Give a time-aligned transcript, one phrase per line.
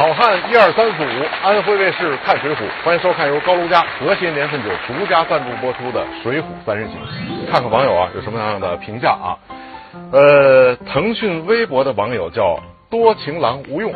[0.00, 6.98] 好汉一二三四五，安徽卫视看水浒，欢迎收看由高卢家和谐年份酒独家赞助播出的《水浒三人行》。
[7.52, 9.36] 看看网友啊有什么样的评价啊？
[10.10, 12.58] 呃，腾讯微博的网友叫
[12.88, 13.92] 多情郎吴用，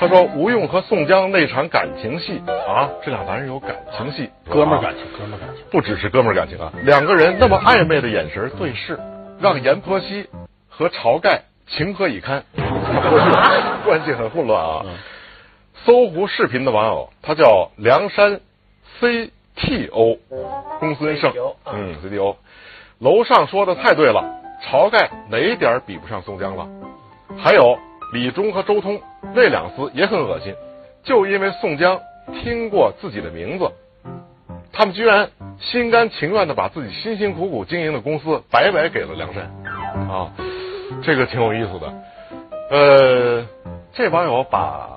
[0.00, 5.64] 他说吴用和宋江那场感情戏啊，这俩男人有感情戏，哥们儿感情，哥们儿感情。
[5.70, 8.98] 不只是哥们儿感情啊，两个人那么暧昧的眼神对视，
[9.40, 10.28] 让阎婆惜
[10.68, 12.42] 和晁盖情何以堪？
[13.84, 14.82] 关系很混乱啊。
[15.84, 18.40] 搜狐视频的网友，他叫梁山
[19.00, 20.18] CTO
[20.78, 21.32] 公孙胜
[21.64, 22.36] 嗯，CTO，
[23.00, 24.24] 楼上说的太对了，
[24.64, 26.68] 晁盖哪一点比不上宋江了？
[27.36, 27.78] 还有
[28.12, 29.00] 李忠和周通
[29.34, 30.54] 那两厮也很恶心，
[31.02, 32.00] 就因为宋江
[32.32, 33.72] 听过自己的名字，
[34.72, 39.50] 他们居然心甘情愿的把自己辛辛苦苦经营的公司白白给了梁山，
[40.08, 40.30] 啊，
[41.02, 41.92] 这个挺有意思的。
[42.70, 43.46] 呃，
[43.92, 44.91] 这网友把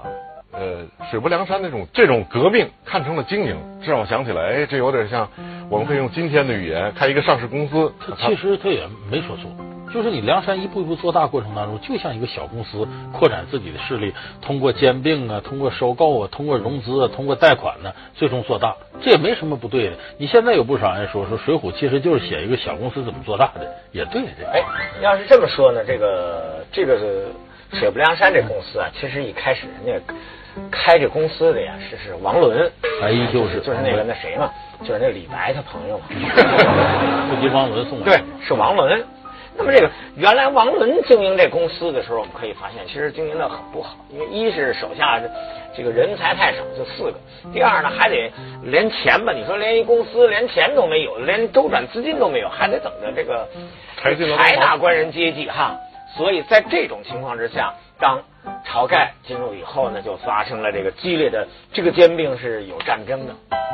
[0.57, 5.29] 呃水泊梁山那种这种革命看成了经营，这让我想起来，哎，这有点像
[5.69, 9.51] 我们可以用今天的语言开一个上市公司，他其实他也没说错，
[9.93, 19.93] 就是你梁山一步一步做大过程当中，就像一个小公司扩展自己的势力，通过兼并啊，通过收购啊，通过融资啊，通过贷款呢，最终做大，这也没什么不对的。
[20.17, 24.61] 你现在有不少人说说《水浒》其实就是写一个小公司怎么做大的，也对这哎，
[25.01, 27.27] 要是这么说呢，这个这个是
[27.73, 30.13] 水泊梁山这公司啊，其实一开始人家
[30.71, 32.71] 开这公司的呀是是王伦，
[33.01, 34.49] 哎就是就是那个那谁嘛，
[34.81, 36.05] 就是那李白他朋友嘛，
[37.29, 39.03] 不及王伦送的对，是王伦。
[39.57, 45.29] 那么这个原来王伦经营这公司的时候，我们可以发现，其实经营的很不好，因为一是手下这
[45.77, 47.17] 这个人才太少，就四个；
[47.53, 48.29] 第二呢，还得
[48.63, 53.47] 连钱吧，你说连一公司连钱都没有，连周转资金都没有，还得等着这个
[53.95, 55.77] 财进了财大官人接济哈。
[56.15, 58.21] 所以在这种情况之下，当
[58.65, 63.33] 晁盖进入以后呢，就发生了这个激烈的这个兼并是有战争的。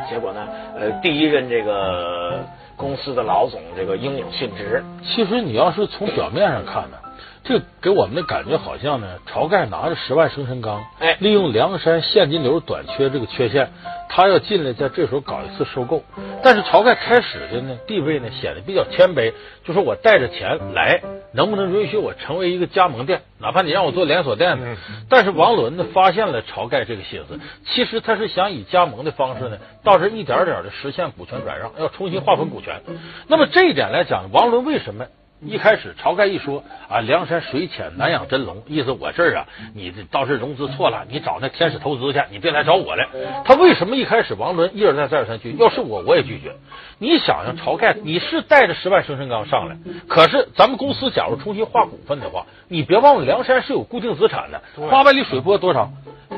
[0.10, 2.40] 结果呢，呃，第一任这个
[2.76, 6.98] 公司的老总这个英勇殉职，其实你要是从表面上看呢，
[7.44, 13.72] 这给我们的感觉好像呢，晁盖拿着十万生辰纲，哎利用梁山现金流短缺这个缺陷，
[14.10, 16.04] 他要进来在这时候搞一次收购。
[16.44, 19.34] 但是晁盖开始的呢地位呢显得比较谦卑，
[19.66, 21.02] 就说我带着钱来，
[21.34, 23.22] 能不能允许我成为一个加盟店？
[23.40, 24.78] 哪怕你让我做连锁店呢？
[25.10, 32.82] 但是王伦呢发现了晁盖这个心思，其实他是想以加盟的方式呢，到这一点点的实现股权转让，要重新划分股权。
[33.28, 35.08] 那么这一点来讲，王伦为什么？
[35.44, 43.08] 一开始晁盖一说啊，梁山水浅难养真龙，意思我这儿啊，你这倒是融资错了，你找那天使投资去，你别来找我来。
[43.44, 45.56] 他为什么一开始王伦一而再再而三拒？
[45.58, 46.54] 要是我，我也拒绝。
[47.00, 55.92] 你想想，晁盖你是带着十万生辰纲上来，可是咱们公司假如重新划股份的话，你别忘了梁山是有固定资产的，八百里水泊多少？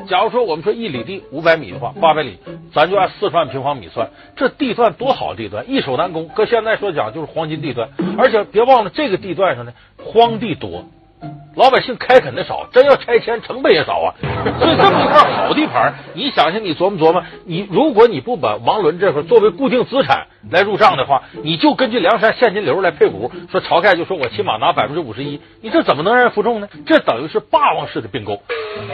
[0.08, 2.38] 假如说我们说一里地五百米的话，八百里，
[2.72, 6.28] 咱就按四十万平方米算，这地段多好地段，易守难攻。
[6.28, 7.88] 搁现在说讲就是黄金地段，
[8.18, 10.84] 而且别忘了这个地段上呢荒地多，
[11.56, 14.14] 老百姓开垦的少，真要拆迁成本也少啊。
[14.58, 26.68] 所以这么一块好地盘，你想想，你琢磨琢磨，你如果你不把王伦这块作为固定资产来入账的话，你就根据梁山现金流来配股，说晁盖就说我起码拿百分之五十一，你这怎么能让人服众呢？
[26.86, 28.42] 这等于是霸王式的并购。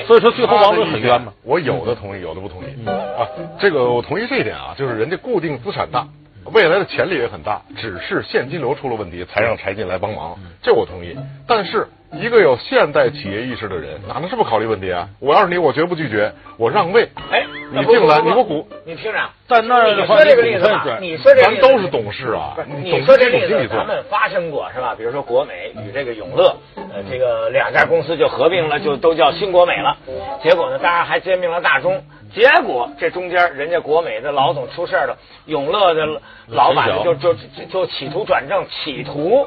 [0.06, 1.32] 所以说最后王伦很冤嘛。
[1.42, 3.26] 我有的同意，有的不同意、啊。
[3.58, 6.06] 这个我同意这一点啊，就是人家固定资产大，
[6.52, 11.16] 未来的潜力也很大，只是现金流出了问题，才让柴进来帮忙，这我同意。
[11.46, 15.08] 但是一个有现代企业意识的人，哪能这么考虑问题啊？
[15.20, 17.08] 我要是你，我绝不拒绝，我让位。
[17.30, 24.94] 哎，你进来，你给我股，你听着，在那儿，你说这个例子吧，你说这个咱例子都是董事啊，你你说这例子懂心理咱们发生过是吧？
[24.96, 29.96] 比如说国美与这个永乐，呃，这个两家公司就合并了，就都叫新国美了。
[30.42, 32.02] 结果呢，当然还兼并了大中。
[32.32, 35.16] 结果这中间人家国美的老总出事了，
[35.46, 36.06] 永乐的
[36.48, 39.46] 老板呢就就就就企图转正，企图。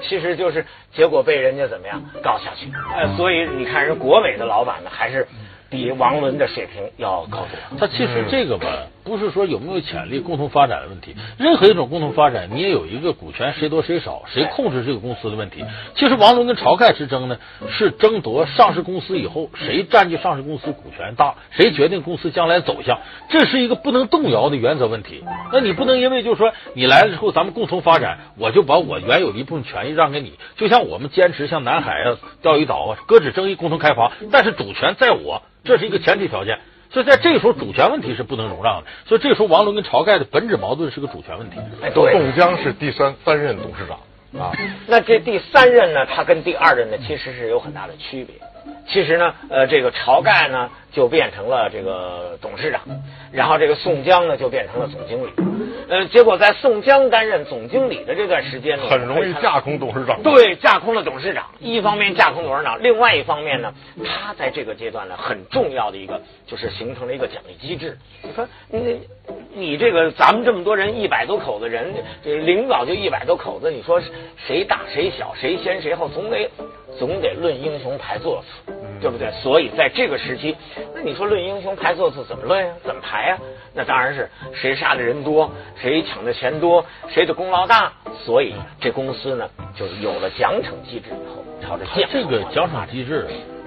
[0.00, 5.26] 其实就是结果被人家怎么样告下去，呃，所以你看人国美的老板呢，还是
[5.68, 7.78] 比王伦的水平要高多。
[7.78, 8.66] 他其实这个吧，
[9.04, 11.14] 不是说有没有潜力共同发展的问题。
[11.38, 15.64] 任何一种共同发展，你也有一个股权谁多谁少，谁控制这个公司的问题。
[15.94, 17.38] 其实王伦跟晁盖之争呢，
[17.70, 25.24] 是争夺上市公司以后谁占据上市公司股权大，谁决定公司将来走向，这是一个不能动摇的原则问题。
[25.52, 30.34] 那你不能因为就是说你来了之后咱们共同发展，我就把我原有的一部分权益让给你。
[30.56, 36.58] 就像我们坚持像南海啊、钓鱼岛啊、搁置争议共同开发，但是主权在我，这是一个前提条件。
[36.90, 38.90] 所以在这个时候，主权问题是不能容让的。
[39.06, 41.58] 所以这个时候，王伦跟晁盖的本质矛盾是个主权问题。
[41.82, 42.12] 哎，对。
[42.12, 43.98] 宋江是第三三任董事长
[44.40, 44.52] 啊，
[44.86, 48.34] 那这第三任呢，他跟第二任呢，其实是有很大的区别。
[48.88, 52.80] 其实呢，呃，这个晁盖呢就变成了这个董事长，
[53.32, 55.30] 然后这个宋江呢就变成了总经理。
[55.88, 60.22] 呃，结果在宋江担任总经理的这段时间呢，很容易架空董事长。
[60.22, 61.46] 对，架空了董事长。
[61.60, 63.72] 一方面架空董事长，另外一方面呢，
[64.04, 67.96] 他在这个阶段呢很重要的一个就是形成了一个奖励机制。
[68.22, 69.00] 你说你
[69.54, 71.92] 你这个咱们这么多人一百多口子人，
[72.24, 74.00] 这领导就一百多口子，你说
[74.36, 76.50] 谁大谁小，谁先谁后，总得。
[76.98, 79.30] 总得论英雄排座次，对不对？
[79.42, 80.56] 所以在这个时期，
[80.94, 82.72] 那你说论英雄排座次怎么论呀？
[82.84, 83.38] 怎么排呀？
[83.74, 87.92] 那当然是谁杀的人多，谁抢的钱多，谁的功劳大。
[88.24, 93.26] 所以这公司呢，就有了奖惩机制以后，朝着这个奖惩机制。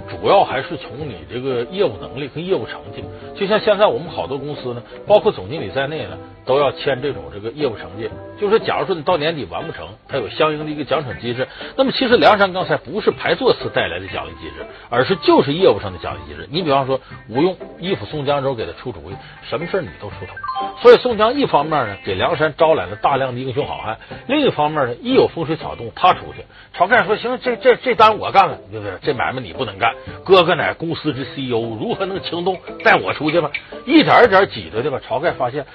[0.09, 3.03] 主要还是从你这个业务能力和业务成绩，
[3.39, 8.09] 就像现在我们好多公司呢，包括总经理在内呢，都要签这种这个业务成绩。
[8.39, 11.47] 就是假如说你到年底完不成，它有相应的一个奖惩机制。
[11.77, 16.47] 那么其实梁山刚才不是排座次带来的奖励机制，而是就是业务上的奖励机制。
[16.51, 16.99] 你比方说
[17.29, 19.15] 吴用依附宋江之后给他出主意，
[19.49, 20.33] 什么事你都出头。
[20.81, 23.97] 所以宋江一方面呢给梁山招揽了大量的英雄好汉，
[24.27, 26.45] 另一方面呢一有风吹草动他出去。
[26.77, 28.97] 晁盖说行，这这这单我干了，对不对？
[29.01, 29.93] 这买卖你不能干。
[30.25, 32.59] 哥哥乃公司之 CEO，如何能轻动？
[32.83, 33.51] 带我出去吧！
[33.85, 34.99] 一点一点挤兑的吧。
[35.07, 35.65] 晁盖发现，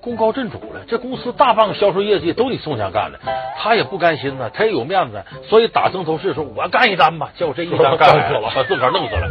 [0.00, 0.80] 功高震主了。
[0.86, 3.18] 这公司大半个销售业绩都你宋江干的，
[3.58, 9.28] 他也不甘心呢，他也有面子，所以打曾头市说：“我干一单吧。”结果这一单干 死了，把自个儿弄死了。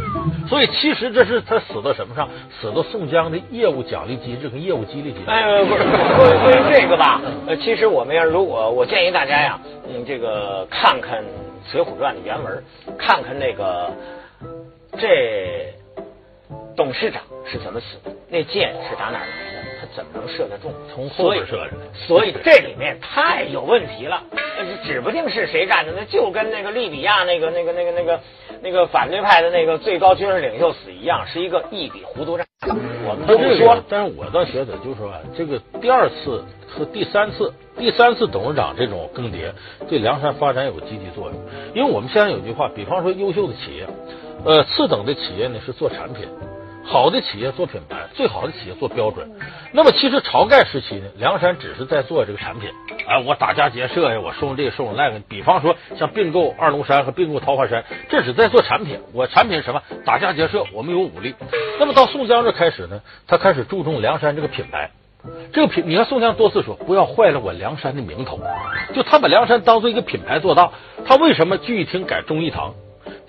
[0.48, 2.28] 所以其实这是他死到什么上？
[2.60, 5.24] 死到宋江的业务奖励机制跟业务激励机制。
[5.26, 7.20] 哎，不是关于这个吧？
[7.46, 11.22] 呃，其实我们要如果我建议大家呀，嗯，这个看看
[11.70, 12.64] 《水浒传》的原文，
[12.98, 13.90] 看看那个。
[14.98, 15.72] 这
[16.76, 18.10] 董事长是怎么死的？
[18.28, 19.49] 那剑是打哪儿来的？
[19.90, 20.72] 他怎么能射得中？
[20.92, 21.70] 从后边射的。
[22.06, 24.22] 所以这里面太有问题了，
[24.84, 25.92] 指不定是谁干的。
[25.96, 28.20] 那就跟那个利比亚那个、那个、那个、那个、
[28.62, 32.46] 那个反对派的那个最高军事领袖死一样，是一个一笔糊涂账。
[33.06, 39.52] 我们都不说，但是我倒觉得，就是说，这个第二次和第三次、第三次董事长这种更迭，
[39.88, 41.34] 对梁山发展有积极作用。
[41.74, 43.86] 因为我们现在有句话，比方说优秀的企业。
[44.42, 46.26] 呃，次等的企业呢是做产品，
[46.90, 49.30] 好的企业做品牌，最好的企业做标准。
[49.70, 52.68] 那么其实晁盖时期呢，梁山只是在做这个产品，
[53.06, 55.20] 哎，我打家劫舍呀，我收这个收那个。
[55.28, 58.98] 比方说像并购二龙山和并购桃花山，这是在做产品。
[59.12, 59.80] 我产品什么？
[60.04, 61.36] 打家劫舍，我们有武力。
[61.78, 64.90] 那么到宋江这开始呢，他开始注重梁山这个品牌。
[65.52, 68.40] 这个品，你看宋江多次说不要坏了我梁山的名头，
[68.94, 70.72] 就他把梁山当做一个品牌做大。
[71.06, 72.74] 他为什么聚义厅改忠义堂？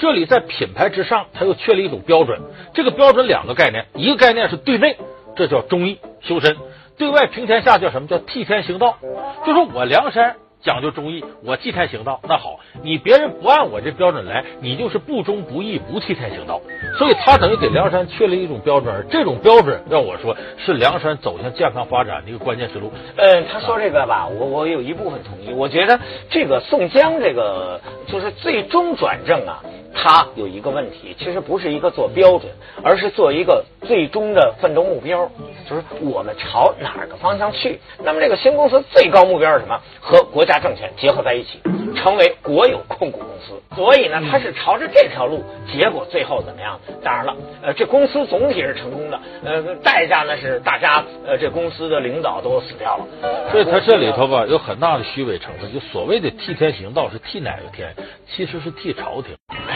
[0.01, 2.41] 这里在品牌之上，他又确立一种标准。
[2.73, 4.97] 这个标准两个概念，一个概念是对内，
[5.35, 6.55] 这叫忠义修身；
[6.97, 8.97] 对外平天下叫什么叫替天行道？
[9.45, 10.37] 就说我梁山。
[10.63, 12.19] 讲究忠义，我替天行道。
[12.29, 16.61] 那好，你别人不按我这标准来，你就是不忠不义，不替天行道。
[16.99, 22.93] 所以他等于给梁山确立一种标准，而这种标准要我说是梁山走向健康发展的一个关键之路。
[23.17, 25.51] 嗯，他说这个吧，我我有一部分同意。
[25.51, 25.99] 我觉得
[26.29, 29.63] 这个宋江这个就是最终转正啊。
[29.93, 32.51] 他有一个问题，其实不是一个做标准，
[32.83, 35.29] 而是做一个最终的奋斗目标，
[35.69, 37.79] 就是我们朝哪个方向去。
[38.03, 39.79] 那么这个新公司最高目标是什么？
[39.99, 41.61] 和国家政权结合在一起，
[41.95, 43.61] 成为国有控股公司。
[43.75, 45.43] 所以呢，他是朝着这条路。
[45.71, 46.79] 结果最后怎么样？
[47.03, 53.05] 当然了，呃，这公司总体是成功的，呃，代价呢是大家，呃，这公司的领导都死掉了。
[53.51, 55.71] 所以他这里头吧，有很大的虚伪成分。
[55.73, 57.95] 就所谓的替天行道，是替哪个天？
[58.27, 59.35] 其实是替朝廷。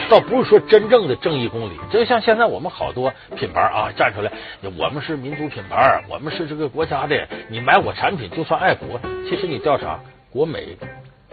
[0.09, 4.31] 倒不是说真正的正义公理，就像现在我们好多品牌啊站出来，
[4.77, 8.99] 我们是民族品牌，我们是这个国家的，你买我产品就算爱国。
[9.29, 9.99] 其实你调查
[10.31, 10.77] 国美、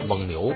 [0.05, 0.53] 蒙牛，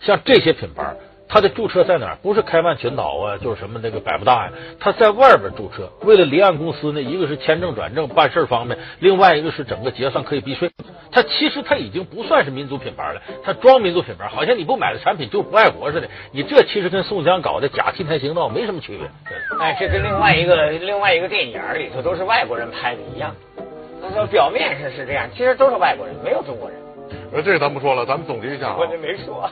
[0.00, 0.94] 像这些品牌。
[1.30, 2.16] 它的注册在哪儿？
[2.22, 4.52] 不是开曼群岛啊，就是什么那个百慕大呀。
[4.80, 10.70] 它在外边注册，为了离岸公司呢，一个是签证转正办事方便，另外一个是整个结算可以避税。
[11.10, 16.08] 他其实他已经不算是民族品牌了，他装民族品牌，好像你不买的产品就不爱国似的。
[16.32, 19.08] 你这其实跟宋江搞的假替天行道没什么区别。
[19.58, 23.34] 哎，这跟另外一个另外一个电影里头都是外国人拍的一样。
[24.00, 26.78] 他说表面上是这样，其实都是外国人，没有中国人。
[27.32, 28.76] 呃，这个咱不说了，咱们总结一下啊。
[28.78, 29.50] 我这没说。